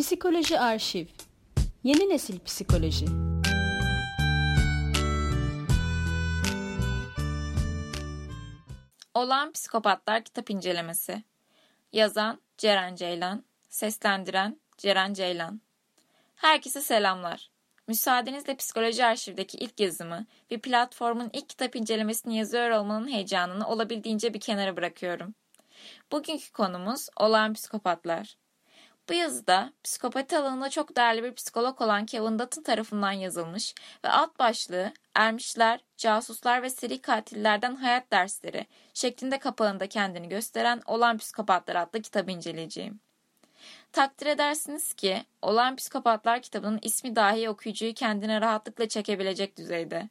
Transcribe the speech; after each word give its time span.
Psikoloji 0.00 0.60
Arşiv 0.60 1.06
Yeni 1.84 2.08
Nesil 2.08 2.38
Psikoloji 2.38 3.06
Olağan 9.14 9.52
Psikopatlar 9.52 10.24
Kitap 10.24 10.50
İncelemesi 10.50 11.22
Yazan 11.92 12.40
Ceren 12.58 12.94
Ceylan 12.94 13.44
Seslendiren 13.68 14.60
Ceren 14.78 15.14
Ceylan 15.14 15.60
Herkese 16.36 16.80
selamlar. 16.80 17.50
Müsaadenizle 17.86 18.56
Psikoloji 18.56 19.04
Arşiv'deki 19.04 19.58
ilk 19.58 19.80
yazımı 19.80 20.26
ve 20.50 20.58
platformun 20.58 21.30
ilk 21.32 21.48
kitap 21.48 21.76
incelemesini 21.76 22.36
yazıyor 22.36 22.70
olmanın 22.70 23.08
heyecanını 23.08 23.68
olabildiğince 23.68 24.34
bir 24.34 24.40
kenara 24.40 24.76
bırakıyorum. 24.76 25.34
Bugünkü 26.12 26.52
konumuz 26.52 27.08
olağan 27.16 27.54
psikopatlar. 27.54 28.36
Bu 29.08 29.14
yazıda 29.14 29.72
psikopati 29.84 30.38
alanında 30.38 30.70
çok 30.70 30.96
değerli 30.96 31.22
bir 31.22 31.34
psikolog 31.34 31.80
olan 31.80 32.06
Kevin 32.06 32.38
Dutton 32.38 32.62
tarafından 32.62 33.12
yazılmış 33.12 33.74
ve 34.04 34.08
alt 34.08 34.38
başlığı 34.38 34.92
ermişler, 35.14 35.80
casuslar 35.96 36.62
ve 36.62 36.70
seri 36.70 37.00
katillerden 37.00 37.76
hayat 37.76 38.12
dersleri 38.12 38.66
şeklinde 38.94 39.38
kapağında 39.38 39.86
kendini 39.86 40.28
gösteren 40.28 40.82
Olan 40.86 41.18
Psikopatlar 41.18 41.76
adlı 41.76 42.02
kitabı 42.02 42.30
inceleyeceğim. 42.30 43.00
Takdir 43.92 44.26
edersiniz 44.26 44.94
ki 44.94 45.24
Olan 45.42 45.76
Psikopatlar 45.76 46.42
kitabının 46.42 46.78
ismi 46.82 47.16
dahi 47.16 47.48
okuyucuyu 47.48 47.94
kendine 47.94 48.40
rahatlıkla 48.40 48.88
çekebilecek 48.88 49.56
düzeyde. 49.56 50.08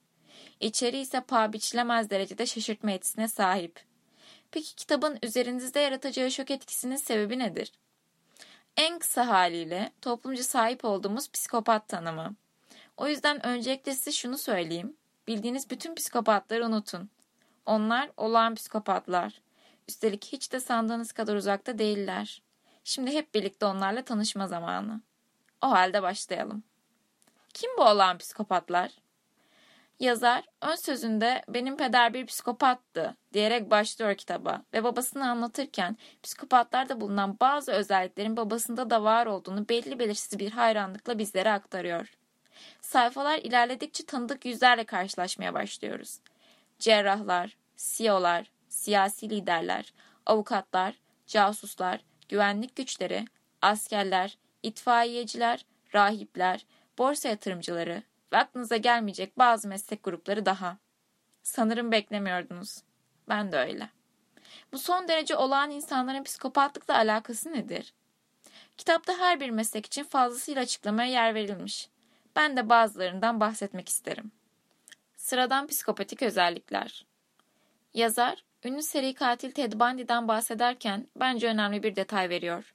İçeriği 0.59 1.03
ise 1.03 1.21
paha 1.21 1.53
biçilemez 1.53 2.09
derecede 2.09 2.45
şaşırtma 2.45 2.91
etkisine 2.91 3.27
sahip. 3.27 3.80
Peki 4.52 4.75
kitabın 4.75 5.19
üzerinizde 5.23 5.80
yaratacağı 5.80 6.31
şok 6.31 6.52
etkisinin 6.52 6.95
sebebi 6.95 7.39
nedir? 7.39 7.71
En 8.79 8.99
kısa 8.99 9.27
haliyle 9.27 9.91
toplumca 10.01 10.43
sahip 10.43 10.85
olduğumuz 10.85 11.31
psikopat 11.31 11.88
tanımı. 11.88 12.35
O 12.97 13.08
yüzden 13.08 13.45
öncelikle 13.45 13.94
size 13.94 14.11
şunu 14.11 14.38
söyleyeyim. 14.38 14.95
Bildiğiniz 15.27 15.69
bütün 15.69 15.95
psikopatları 15.95 16.66
unutun. 16.66 17.09
Onlar 17.66 18.11
olağan 18.17 18.55
psikopatlar. 18.55 19.41
Üstelik 19.88 20.25
hiç 20.25 20.52
de 20.52 20.59
sandığınız 20.59 21.11
kadar 21.11 21.35
uzakta 21.35 21.77
değiller. 21.77 22.41
Şimdi 22.83 23.11
hep 23.11 23.33
birlikte 23.33 23.66
onlarla 23.66 24.02
tanışma 24.02 24.47
zamanı. 24.47 25.02
O 25.61 25.72
halde 25.72 26.02
başlayalım. 26.02 26.63
Kim 27.53 27.72
bu 27.77 27.81
olağan 27.83 28.17
psikopatlar? 28.17 28.91
Yazar 30.00 30.44
ön 30.61 30.75
sözünde 30.75 31.42
benim 31.50 31.78
peder 31.78 32.14
bir 32.14 32.25
psikopattı 32.25 33.16
diyerek 33.33 33.72
başlıyor 33.72 34.16
kitaba 34.16 34.61
ve 34.73 34.83
babasını 34.83 35.30
anlatırken 35.30 35.97
psikopatlarda 36.23 37.02
bulunan 37.02 37.38
bazı 37.41 37.72
özelliklerin 37.72 38.38
babasında 38.38 38.89
da 38.89 39.03
var 39.03 39.25
olduğunu 39.25 39.69
belli 39.69 40.00
belirsiz 40.00 40.39
bir 40.39 40.52
hayranlıkla 40.52 41.19
bizlere 41.19 41.52
aktarıyor. 41.52 42.17
Sayfalar 42.81 43.38
ilerledikçe 43.38 44.06
tanıdık 44.06 44.45
yüzlerle 44.45 44.83
karşılaşmaya 44.83 45.53
başlıyoruz. 45.53 46.19
Cerrahlar, 46.80 47.58
CEO'lar, 47.78 48.52
siyasi 48.69 49.30
liderler, 49.30 49.94
avukatlar, 50.25 50.95
casuslar, 51.28 52.02
güvenlik 52.30 52.75
güçleri, 52.75 53.25
askerler, 53.61 54.38
itfaiyeciler, 54.63 55.66
rahipler, 55.94 56.66
borsa 56.97 57.30
yatırımcıları, 57.30 58.03
ve 58.33 58.38
aklınıza 58.38 58.77
gelmeyecek 58.77 59.38
bazı 59.38 59.67
meslek 59.67 60.03
grupları 60.03 60.45
daha. 60.45 60.77
Sanırım 61.44 61.91
beklemiyordunuz. 61.91 62.77
Ben 63.30 63.52
de 63.52 63.58
öyle. 63.58 63.89
Bu 64.72 64.77
son 64.77 65.08
derece 65.08 65.35
olağan 65.35 65.72
insanların 65.72 66.23
psikopatlıkla 66.23 66.95
alakası 66.95 67.53
nedir? 67.53 67.94
Kitapta 68.77 69.17
her 69.17 69.39
bir 69.39 69.50
meslek 69.50 69.85
için 69.85 70.03
fazlasıyla 70.03 70.61
açıklamaya 70.61 71.11
yer 71.11 71.35
verilmiş. 71.35 71.89
Ben 72.35 72.57
de 72.57 72.69
bazılarından 72.69 73.39
bahsetmek 73.39 73.89
isterim. 73.89 74.31
Sıradan 75.16 75.67
psikopatik 75.67 76.22
özellikler. 76.22 77.06
Yazar, 77.94 78.44
ünlü 78.63 78.81
seri 78.81 79.13
katil 79.13 79.51
Ted 79.51 79.73
Bundy'den 79.73 80.28
bahsederken 80.28 81.07
bence 81.16 81.47
önemli 81.47 81.84
bir 81.84 81.96
detay 81.96 82.29
veriyor. 82.29 82.73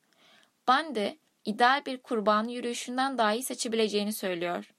Bundy, 0.69 1.09
ideal 1.45 1.85
bir 1.87 1.99
kurbanı 1.99 2.53
yürüyüşünden 2.53 3.19
dahi 3.19 3.43
seçebileceğini 3.43 4.13
söylüyor. 4.13 4.75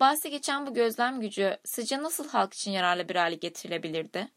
Bahsi 0.00 0.30
geçen 0.30 0.66
bu 0.66 0.74
gözlem 0.74 1.20
gücü 1.20 1.58
sizce 1.64 2.02
nasıl 2.02 2.28
halk 2.28 2.54
için 2.54 2.70
yararlı 2.70 3.08
bir 3.08 3.16
hale 3.16 3.34
getirilebilirdi? 3.34 4.28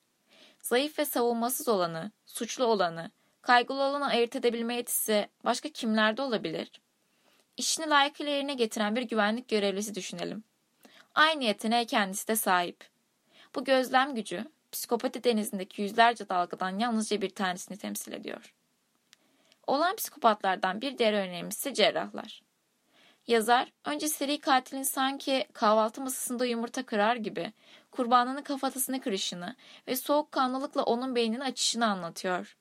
Zayıf 0.62 1.00
ve 1.00 1.06
savunmasız 1.06 1.68
olanı, 1.68 2.12
suçlu 2.26 2.66
olanı, 2.66 3.12
kaygılı 3.42 3.84
olanı 3.84 4.06
ayırt 4.06 4.36
edebilme 4.36 4.76
yetisi 4.76 5.30
başka 5.46 5.70
kimlerde 5.70 6.22
olabilir? 6.22 6.72
İşini 7.58 7.90
layıkıyla 7.90 8.32
yerine 8.32 8.54
getiren 8.54 8.96
bir 8.96 9.02
güvenlik 9.02 9.48
görevlisi 9.48 9.96
düşünelim. 9.96 10.44
Aynı 11.16 11.44
yeteneğe 11.44 11.86
kendisi 11.86 12.28
de 12.28 12.36
sahip. 12.36 12.88
Bu 13.56 13.64
gözlem 13.64 14.16
gücü, 14.16 14.46
psikopati 14.72 15.24
denizindeki 15.24 15.82
yüzlerce 15.82 16.30
dalgadan 16.30 16.80
yalnızca 16.80 17.22
bir 17.22 17.30
tanesini 17.30 17.78
temsil 17.78 18.12
ediyor. 18.12 18.54
Olan 19.68 19.96
psikopatlardan 19.96 20.82
bir 20.82 20.98
diğer 20.98 21.14
örneğimiz 21.14 21.58
ise 21.58 21.74
cerrahlar. 21.74 22.42
Yazar, 23.28 23.72
önce 23.86 24.08
seri 24.08 24.40
katilin 24.40 24.84
sanki 24.84 25.48
kahvaltı 25.54 26.02
masasında 26.02 26.46
yumurta 26.46 26.86
kırar 26.86 27.16
gibi 27.16 27.54
kurbanının 27.92 28.42
kafatasını 28.42 29.02
kırışını 29.02 29.56
ve 29.88 29.96
soğukkanlılıkla 29.96 30.84
onun 30.84 31.16
beynini 31.16 31.44
açışını 31.44 31.86
anlatıyor. 31.86 32.58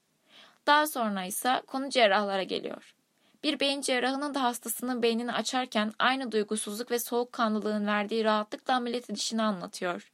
Daha 0.66 0.86
sonra 0.86 1.24
ise 1.24 1.62
konu 1.66 1.90
cerrahlara 1.90 2.42
geliyor. 2.42 2.94
Bir 3.42 3.60
beyin 3.60 3.80
cerrahının 3.80 4.34
da 4.34 4.42
hastasının 4.42 5.02
beynini 5.02 5.32
açarken 5.32 5.92
aynı 5.98 6.32
duygusuzluk 6.32 6.90
ve 6.90 6.98
soğukkanlılığın 6.98 7.86
verdiği 7.86 8.24
rahatlıkla 8.24 8.74
ameliyat 8.74 9.10
edişini 9.10 9.42
anlatıyor. 9.42 10.12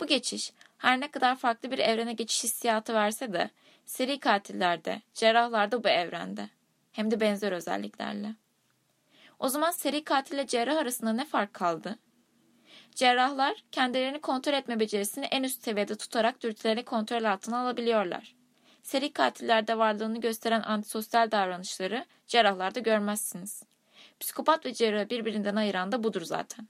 Bu 0.00 0.06
geçiş 0.06 0.52
her 0.78 1.00
ne 1.00 1.10
kadar 1.10 1.36
farklı 1.36 1.70
bir 1.70 1.78
evrene 1.78 2.12
geçiş 2.12 2.44
hissiyatı 2.44 2.94
verse 2.94 3.32
de 3.32 3.50
seri 3.86 4.20
katillerde, 4.20 5.02
cerrahlarda 5.14 5.84
bu 5.84 5.88
evrende. 5.88 6.48
Hem 6.92 7.10
de 7.10 7.20
benzer 7.20 7.52
özelliklerle. 7.52 8.34
O 9.38 9.48
zaman 9.48 9.70
seri 9.70 10.04
katille 10.04 10.46
cerrah 10.46 10.76
arasında 10.76 11.12
ne 11.12 11.24
fark 11.24 11.54
kaldı? 11.54 11.98
Cerrahlar 12.94 13.64
kendilerini 13.72 14.20
kontrol 14.20 14.52
etme 14.52 14.80
becerisini 14.80 15.24
en 15.24 15.42
üst 15.42 15.62
seviyede 15.62 15.96
tutarak 15.96 16.42
dürtülerini 16.42 16.84
kontrol 16.84 17.24
altına 17.24 17.58
alabiliyorlar. 17.60 18.34
Seri 18.82 19.12
katillerde 19.12 19.78
varlığını 19.78 20.20
gösteren 20.20 20.62
antisosyal 20.62 21.30
davranışları 21.30 22.04
cerrahlarda 22.26 22.80
görmezsiniz. 22.80 23.62
Psikopat 24.20 24.66
ve 24.66 24.74
cerrahı 24.74 25.10
birbirinden 25.10 25.56
ayıran 25.56 25.92
da 25.92 26.04
budur 26.04 26.22
zaten. 26.22 26.68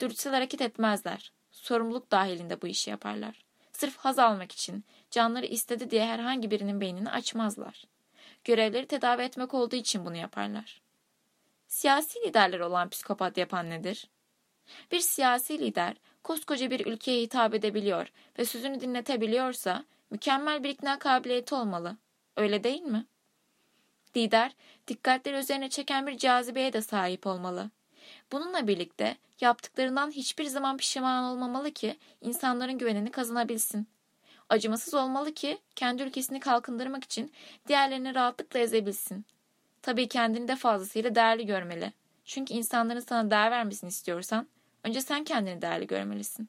Dürtüsel 0.00 0.32
hareket 0.32 0.60
etmezler. 0.60 1.32
Sorumluluk 1.50 2.10
dahilinde 2.10 2.62
bu 2.62 2.66
işi 2.66 2.90
yaparlar. 2.90 3.44
Sırf 3.72 3.96
haz 3.96 4.18
almak 4.18 4.52
için, 4.52 4.84
canları 5.10 5.46
istedi 5.46 5.90
diye 5.90 6.06
herhangi 6.06 6.50
birinin 6.50 6.80
beynini 6.80 7.10
açmazlar. 7.10 7.84
Görevleri 8.44 8.86
tedavi 8.86 9.22
etmek 9.22 9.54
olduğu 9.54 9.76
için 9.76 10.06
bunu 10.06 10.16
yaparlar. 10.16 10.85
Siyasi 11.68 12.18
liderler 12.26 12.60
olan 12.60 12.88
psikopat 12.88 13.38
yapan 13.38 13.70
nedir? 13.70 14.10
Bir 14.92 15.00
siyasi 15.00 15.58
lider 15.58 15.96
koskoca 16.24 16.70
bir 16.70 16.86
ülkeye 16.86 17.22
hitap 17.22 17.54
edebiliyor 17.54 18.12
ve 18.38 18.44
sözünü 18.44 18.80
dinletebiliyorsa 18.80 19.84
mükemmel 20.10 20.64
bir 20.64 20.68
ikna 20.68 20.98
kabiliyeti 20.98 21.54
olmalı. 21.54 21.96
Öyle 22.36 22.64
değil 22.64 22.82
mi? 22.82 23.06
Lider 24.16 24.52
dikkatleri 24.88 25.36
üzerine 25.36 25.68
çeken 25.70 26.06
bir 26.06 26.18
cazibeye 26.18 26.72
de 26.72 26.82
sahip 26.82 27.26
olmalı. 27.26 27.70
Bununla 28.32 28.66
birlikte 28.66 29.16
yaptıklarından 29.40 30.10
hiçbir 30.10 30.44
zaman 30.44 30.76
pişman 30.76 31.24
olmamalı 31.24 31.70
ki 31.70 31.98
insanların 32.20 32.78
güvenini 32.78 33.10
kazanabilsin. 33.10 33.88
Acımasız 34.48 34.94
olmalı 34.94 35.34
ki 35.34 35.58
kendi 35.76 36.02
ülkesini 36.02 36.40
kalkındırmak 36.40 37.04
için 37.04 37.32
diğerlerini 37.68 38.14
rahatlıkla 38.14 38.58
ezebilsin. 38.60 39.26
Tabii 39.86 40.08
kendini 40.08 40.48
de 40.48 40.56
fazlasıyla 40.56 41.14
değerli 41.14 41.46
görmeli. 41.46 41.92
Çünkü 42.24 42.54
insanların 42.54 43.00
sana 43.00 43.30
değer 43.30 43.50
vermesini 43.50 43.88
istiyorsan 43.88 44.48
önce 44.84 45.00
sen 45.00 45.24
kendini 45.24 45.62
değerli 45.62 45.86
görmelisin. 45.86 46.48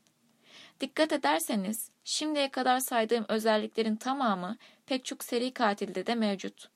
Dikkat 0.82 1.14
ederseniz 1.14 1.90
şimdiye 2.04 2.52
kadar 2.52 2.80
saydığım 2.80 3.26
özelliklerin 3.28 3.96
tamamı 3.96 4.58
pek 4.86 5.06
çok 5.06 5.24
seri 5.24 5.54
katilde 5.54 6.06
de 6.06 6.16
mevcut. 6.16 6.70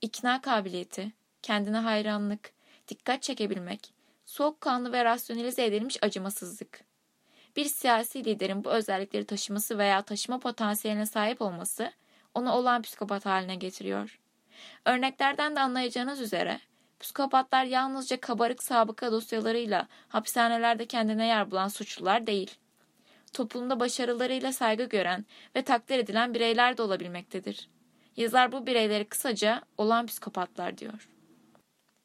İkna 0.00 0.40
kabiliyeti, 0.40 1.12
kendine 1.42 1.78
hayranlık, 1.78 2.52
dikkat 2.88 3.22
çekebilmek, 3.22 3.92
soğukkanlı 4.24 4.92
ve 4.92 5.04
rasyonelize 5.04 5.64
edilmiş 5.64 6.02
acımasızlık. 6.02 6.80
Bir 7.56 7.64
siyasi 7.64 8.24
liderin 8.24 8.64
bu 8.64 8.70
özellikleri 8.70 9.24
taşıması 9.24 9.78
veya 9.78 10.02
taşıma 10.02 10.38
potansiyeline 10.38 11.06
sahip 11.06 11.42
olması 11.42 11.92
onu 12.34 12.52
olan 12.52 12.82
psikopat 12.82 13.26
haline 13.26 13.56
getiriyor. 13.56 14.18
Örneklerden 14.84 15.56
de 15.56 15.60
anlayacağınız 15.60 16.20
üzere 16.20 16.60
psikopatlar 17.00 17.64
yalnızca 17.64 18.20
kabarık 18.20 18.62
sabıka 18.62 19.12
dosyalarıyla 19.12 19.88
hapishanelerde 20.08 20.86
kendine 20.86 21.26
yer 21.26 21.50
bulan 21.50 21.68
suçlular 21.68 22.26
değil. 22.26 22.54
Toplumda 23.32 23.80
başarılarıyla 23.80 24.52
saygı 24.52 24.84
gören 24.84 25.26
ve 25.56 25.62
takdir 25.62 25.98
edilen 25.98 26.34
bireyler 26.34 26.76
de 26.76 26.82
olabilmektedir. 26.82 27.68
Yazar 28.16 28.52
bu 28.52 28.66
bireyleri 28.66 29.08
kısaca 29.08 29.62
olan 29.78 30.06
psikopatlar 30.06 30.78
diyor. 30.78 31.08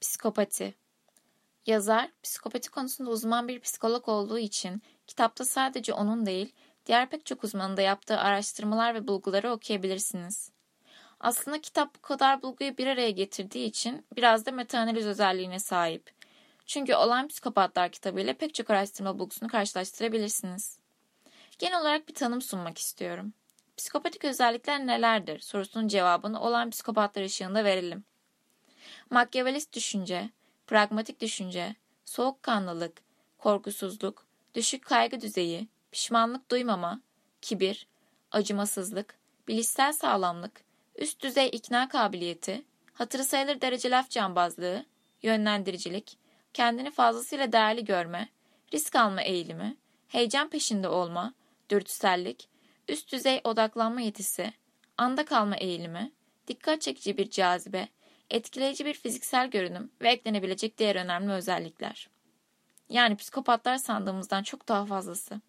Psikopati 0.01 0.73
Yazar, 1.65 2.11
psikopati 2.23 2.71
konusunda 2.71 3.09
uzman 3.09 3.47
bir 3.47 3.59
psikolog 3.59 4.09
olduğu 4.09 4.39
için 4.39 4.81
kitapta 5.07 5.45
sadece 5.45 5.93
onun 5.93 6.25
değil, 6.25 6.53
diğer 6.85 7.09
pek 7.09 7.25
çok 7.25 7.43
uzmanın 7.43 7.77
da 7.77 7.81
yaptığı 7.81 8.17
araştırmalar 8.17 8.95
ve 8.95 9.07
bulguları 9.07 9.51
okuyabilirsiniz. 9.51 10.51
Aslında 11.21 11.61
kitap 11.61 11.95
bu 11.95 12.01
kadar 12.01 12.41
bulguyu 12.41 12.77
bir 12.77 12.87
araya 12.87 13.11
getirdiği 13.11 13.65
için 13.65 14.05
biraz 14.15 14.45
da 14.45 14.51
metaanaliz 14.51 15.05
özelliğine 15.05 15.59
sahip. 15.59 16.11
Çünkü 16.65 16.95
Olan 16.95 17.27
Psikopatlar 17.27 17.91
kitabıyla 17.91 18.33
pek 18.33 18.53
çok 18.53 18.69
araştırma 18.69 19.19
bulgusunu 19.19 19.49
karşılaştırabilirsiniz. 19.49 20.79
Genel 21.59 21.81
olarak 21.81 22.07
bir 22.07 22.13
tanım 22.13 22.41
sunmak 22.41 22.77
istiyorum. 22.77 23.33
Psikopatik 23.77 24.25
özellikler 24.25 24.87
nelerdir 24.87 25.39
sorusunun 25.39 25.87
cevabını 25.87 26.41
olan 26.41 26.69
psikopatlar 26.69 27.23
ışığında 27.23 27.63
verelim. 27.63 28.03
Makyavelist 29.09 29.73
düşünce, 29.73 30.29
pragmatik 30.67 31.21
düşünce, 31.21 31.75
soğukkanlılık, 32.05 33.01
korkusuzluk, 33.37 34.25
düşük 34.53 34.85
kaygı 34.85 35.21
düzeyi, 35.21 35.67
pişmanlık 35.91 36.51
duymama, 36.51 37.01
kibir, 37.41 37.87
acımasızlık, 38.31 39.15
bilişsel 39.47 39.93
sağlamlık, 39.93 40.70
üst 41.01 41.23
düzey 41.23 41.49
ikna 41.51 41.89
kabiliyeti, 41.89 42.65
hatırı 42.93 43.23
sayılır 43.23 43.61
derece 43.61 43.91
laf 43.91 44.09
cambazlığı, 44.09 44.85
yönlendiricilik, 45.23 46.17
kendini 46.53 46.91
fazlasıyla 46.91 47.51
değerli 47.51 47.85
görme, 47.85 48.29
risk 48.73 48.95
alma 48.95 49.21
eğilimi, 49.21 49.77
heyecan 50.07 50.49
peşinde 50.49 50.87
olma, 50.87 51.33
dürtüsellik, 51.69 52.49
üst 52.87 53.11
düzey 53.11 53.41
odaklanma 53.43 54.01
yetisi, 54.01 54.53
anda 54.97 55.25
kalma 55.25 55.55
eğilimi, 55.55 56.11
dikkat 56.47 56.81
çekici 56.81 57.17
bir 57.17 57.29
cazibe, 57.29 57.87
etkileyici 58.29 58.85
bir 58.85 58.93
fiziksel 58.93 59.49
görünüm 59.49 59.91
ve 60.01 60.09
eklenebilecek 60.09 60.77
diğer 60.77 60.95
önemli 60.95 61.31
özellikler. 61.31 62.09
Yani 62.89 63.15
psikopatlar 63.15 63.77
sandığımızdan 63.77 64.43
çok 64.43 64.67
daha 64.67 64.85
fazlası. 64.85 65.41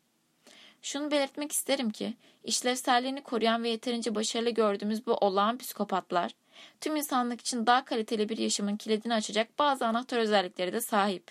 Şunu 0.83 1.11
belirtmek 1.11 1.53
isterim 1.53 1.91
ki, 1.91 2.15
işlevselliğini 2.45 3.23
koruyan 3.23 3.63
ve 3.63 3.69
yeterince 3.69 4.15
başarılı 4.15 4.51
gördüğümüz 4.51 5.07
bu 5.07 5.15
olağan 5.15 5.59
psikopatlar, 5.59 6.35
tüm 6.81 6.97
insanlık 6.97 7.41
için 7.41 7.67
daha 7.67 7.85
kaliteli 7.85 8.29
bir 8.29 8.39
yaşamın 8.39 8.77
kilidini 8.77 9.15
açacak 9.15 9.59
bazı 9.59 9.87
anahtar 9.87 10.19
özellikleri 10.19 10.73
de 10.73 10.81
sahip. 10.81 11.31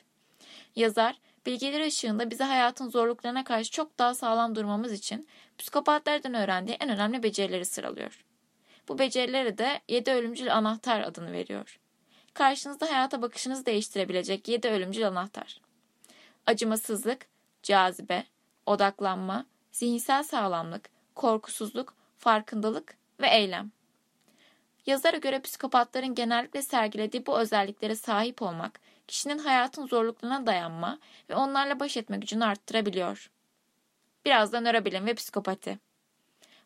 Yazar, 0.76 1.20
bilgileri 1.46 1.88
ışığında 1.88 2.32
bize 2.32 2.44
hayatın 2.44 2.90
zorluklarına 2.90 3.44
karşı 3.44 3.72
çok 3.72 4.00
daha 4.00 4.14
sağlam 4.14 4.56
durmamız 4.56 4.94
için 4.94 5.28
psikopatlardan 5.58 6.34
öğrendiği 6.34 6.78
en 6.80 6.90
önemli 6.90 7.24
becerileri 7.24 7.66
sıralıyor. 7.66 8.26
Bu 8.88 9.00
becerilere 9.00 9.58
de 9.58 9.82
7 9.88 10.12
ölümcül 10.12 10.56
anahtar 10.56 11.02
adını 11.02 11.32
veriyor. 11.32 11.80
Karşınızda 12.34 12.90
hayata 12.90 13.22
bakışınızı 13.22 13.66
değiştirebilecek 13.66 14.48
7 14.48 14.68
ölümcül 14.68 15.08
anahtar. 15.08 15.62
Acımasızlık, 16.46 17.26
cazibe, 17.64 18.24
odaklanma, 18.66 19.46
zihinsel 19.72 20.24
sağlamlık, 20.24 20.90
korkusuzluk, 21.16 21.96
farkındalık 22.18 22.98
ve 23.20 23.28
eylem. 23.28 23.72
Yazara 24.86 25.18
göre 25.18 25.42
psikopatların 25.42 26.16
genellikle 26.16 26.62
sergilediği 26.62 27.26
bu 27.26 27.40
özelliklere 27.40 27.96
sahip 27.96 28.42
olmak, 28.42 28.80
kişinin 29.08 29.38
hayatın 29.38 29.88
zorluklarına 29.88 30.46
dayanma 30.46 31.00
ve 31.30 31.36
onlarla 31.36 31.80
baş 31.80 31.98
etme 31.98 32.18
gücünü 32.18 32.46
arttırabiliyor. 32.46 33.32
Birazdan 34.26 34.64
nörobilim 34.64 35.06
ve 35.06 35.14
psikopati. 35.14 35.80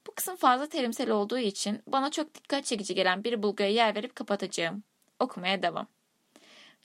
Bu 0.07 0.11
kısım 0.11 0.35
fazla 0.35 0.69
terimsel 0.69 1.09
olduğu 1.09 1.37
için 1.37 1.81
bana 1.87 2.11
çok 2.11 2.35
dikkat 2.35 2.65
çekici 2.65 2.95
gelen 2.95 3.23
bir 3.23 3.43
bulguya 3.43 3.69
yer 3.69 3.95
verip 3.95 4.15
kapatacağım. 4.15 4.83
Okumaya 5.19 5.63
devam. 5.63 5.87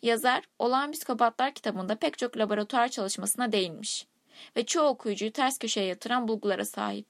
Yazar, 0.03 0.45
Olağan 0.59 0.93
Psikopatlar 0.93 1.55
kitabında 1.55 1.95
pek 1.95 2.19
çok 2.19 2.37
laboratuvar 2.37 2.89
çalışmasına 2.89 3.53
değinmiş 3.53 4.07
ve 4.57 4.67
çoğu 4.67 4.89
okuyucuyu 4.89 5.33
ters 5.33 5.59
köşeye 5.59 5.87
yatıran 5.87 6.29
bulgulara 6.29 6.65
sahip. 6.65 7.07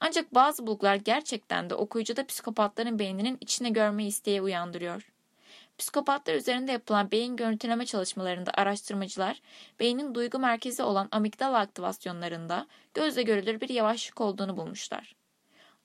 Ancak 0.00 0.34
bazı 0.34 0.66
bulgular 0.66 0.96
gerçekten 0.96 1.70
de 1.70 1.74
okuyucuda 1.74 2.26
psikopatların 2.26 2.98
beyninin 2.98 3.38
içine 3.40 3.70
görme 3.70 4.06
isteği 4.06 4.42
uyandırıyor. 4.42 5.10
Psikopatlar 5.78 6.34
üzerinde 6.34 6.72
yapılan 6.72 7.10
beyin 7.10 7.36
görüntüleme 7.36 7.86
çalışmalarında 7.86 8.50
araştırmacılar, 8.54 9.40
beynin 9.80 10.14
duygu 10.14 10.38
merkezi 10.38 10.82
olan 10.82 11.08
amigdala 11.10 11.58
aktivasyonlarında 11.58 12.66
gözle 12.94 13.22
görülür 13.22 13.60
bir 13.60 13.68
yavaşlık 13.68 14.20
olduğunu 14.20 14.56
bulmuşlar. 14.56 15.14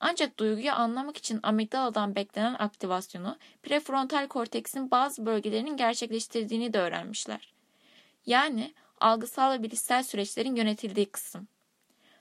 Ancak 0.00 0.38
duyguyu 0.38 0.72
anlamak 0.72 1.16
için 1.16 1.40
amigdaladan 1.42 2.14
beklenen 2.14 2.54
aktivasyonu 2.54 3.38
prefrontal 3.62 4.28
korteksin 4.28 4.90
bazı 4.90 5.26
bölgelerinin 5.26 5.76
gerçekleştirdiğini 5.76 6.72
de 6.72 6.78
öğrenmişler. 6.78 7.52
Yani 8.26 8.74
algısal 9.00 9.52
ve 9.52 9.62
bilişsel 9.62 10.02
süreçlerin 10.02 10.56
yönetildiği 10.56 11.06
kısım. 11.06 11.48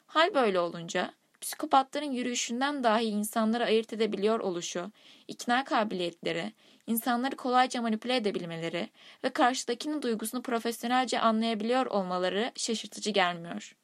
Hal 0.07 0.33
böyle 0.33 0.59
olunca 0.59 1.13
psikopatların 1.41 2.11
yürüyüşünden 2.11 2.83
dahi 2.83 3.05
insanları 3.05 3.65
ayırt 3.65 3.93
edebiliyor 3.93 4.39
oluşu, 4.39 4.91
ikna 5.27 5.63
kabiliyetleri, 5.63 6.53
insanları 6.87 7.35
kolayca 7.35 7.81
manipüle 7.81 8.15
edebilmeleri 8.15 8.89
ve 9.23 9.29
karşıdakinin 9.29 10.01
duygusunu 10.01 10.41
profesyonelce 10.41 11.19
anlayabiliyor 11.19 11.85
olmaları 11.85 12.51
şaşırtıcı 12.55 13.11
gelmiyor. 13.11 13.75